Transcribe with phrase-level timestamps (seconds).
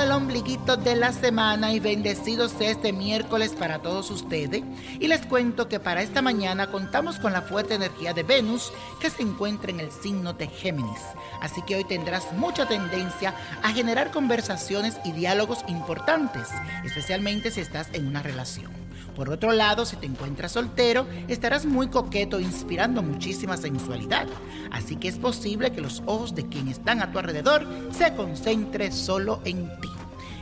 [0.00, 4.62] El ombliguito de la semana y bendecidos este miércoles para todos ustedes.
[5.00, 9.10] Y les cuento que para esta mañana contamos con la fuerte energía de Venus que
[9.10, 11.00] se encuentra en el signo de Géminis.
[11.40, 16.48] Así que hoy tendrás mucha tendencia a generar conversaciones y diálogos importantes,
[16.84, 18.87] especialmente si estás en una relación.
[19.18, 24.28] Por otro lado, si te encuentras soltero, estarás muy coqueto, inspirando muchísima sensualidad.
[24.70, 28.92] Así que es posible que los ojos de quienes están a tu alrededor se concentren
[28.92, 29.88] solo en ti.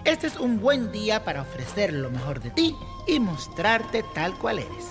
[0.04, 2.74] Este es un buen día para ofrecer lo mejor de ti
[3.08, 4.84] y mostrarte tal cual eres.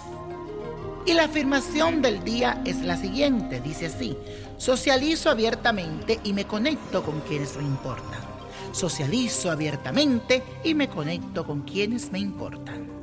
[1.05, 4.17] Y la afirmación del día es la siguiente, dice así,
[4.57, 8.21] socializo abiertamente y me conecto con quienes me importan.
[8.71, 12.94] Socializo abiertamente y me conecto con quienes me importan.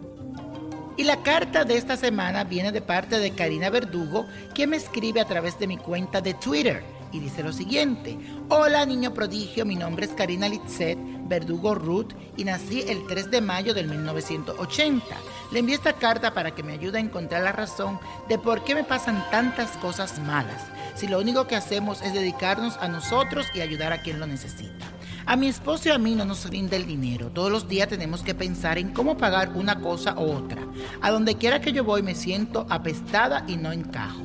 [1.03, 4.25] Y la carta de esta semana viene de parte de Karina Verdugo,
[4.55, 6.85] quien me escribe a través de mi cuenta de Twitter.
[7.11, 8.17] Y dice lo siguiente,
[8.49, 10.97] hola niño prodigio, mi nombre es Karina Litzet
[11.27, 15.05] Verdugo Ruth y nací el 3 de mayo del 1980.
[15.51, 17.99] Le envío esta carta para que me ayude a encontrar la razón
[18.29, 20.63] de por qué me pasan tantas cosas malas,
[20.95, 24.87] si lo único que hacemos es dedicarnos a nosotros y ayudar a quien lo necesita.
[25.25, 27.31] A mi esposo y a mí no nos rinde el dinero.
[27.31, 30.63] Todos los días tenemos que pensar en cómo pagar una cosa u otra.
[31.01, 34.21] A donde quiera que yo voy me siento apestada y no encajo.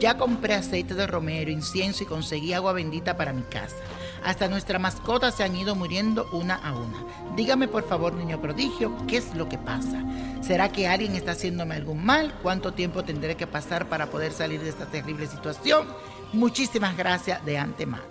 [0.00, 3.76] Ya compré aceite de romero, incienso y conseguí agua bendita para mi casa.
[4.24, 7.04] Hasta nuestras mascotas se han ido muriendo una a una.
[7.36, 10.02] Dígame por favor, niño prodigio, ¿qué es lo que pasa?
[10.40, 12.34] ¿Será que alguien está haciéndome algún mal?
[12.42, 15.86] ¿Cuánto tiempo tendré que pasar para poder salir de esta terrible situación?
[16.32, 18.04] Muchísimas gracias de antemano.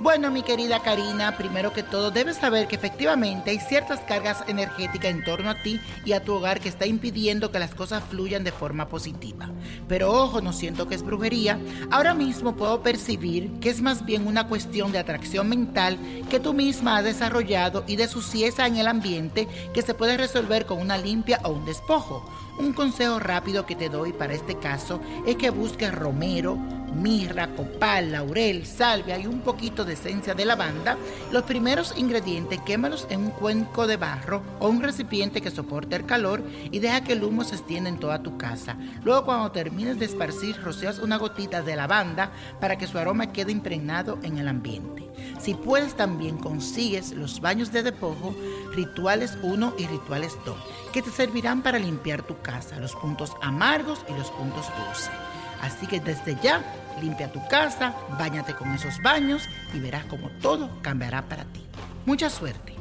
[0.00, 5.10] Bueno, mi querida Karina, primero que todo debes saber que efectivamente hay ciertas cargas energéticas
[5.10, 8.44] en torno a ti y a tu hogar que está impidiendo que las cosas fluyan
[8.44, 9.50] de forma positiva.
[9.88, 11.58] Pero ojo, no siento que es brujería.
[11.90, 15.98] Ahora mismo puedo percibir que es más bien una cuestión de atracción mental
[16.30, 20.64] que tú misma has desarrollado y de suciedad en el ambiente que se puede resolver
[20.64, 22.24] con una limpia o un despojo.
[22.60, 26.56] Un consejo rápido que te doy para este caso es que busques romero,
[26.94, 30.96] mirra, copal, laurel, salvia y un poquito de esencia de lavanda.
[31.30, 36.06] Los primeros ingredientes quémalos en un cuenco de barro o un recipiente que soporte el
[36.06, 38.76] calor y deja que el humo se extienda en toda tu casa.
[39.04, 43.52] Luego cuando termines de esparcir, rocias una gotita de lavanda para que su aroma quede
[43.52, 45.08] impregnado en el ambiente.
[45.40, 48.34] Si puedes también consigues los baños de despojo,
[48.74, 50.56] rituales 1 y rituales 2,
[50.92, 55.10] que te servirán para limpiar tu casa, los puntos amargos y los puntos dulces.
[55.60, 56.62] Así que desde ya,
[57.00, 61.64] limpia tu casa, bañate con esos baños y verás como todo cambiará para ti.
[62.06, 62.74] Mucha suerte.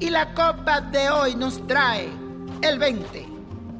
[0.00, 2.08] Y la copa de hoy nos trae
[2.62, 3.26] el 20,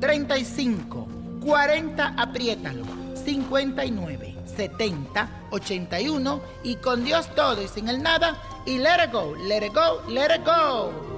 [0.00, 1.08] 35,
[1.44, 2.84] 40, apriétalo,
[3.24, 8.36] 59, 70, 81 y con Dios todo y sin el nada
[8.66, 11.17] y let it go, let it go, let it go.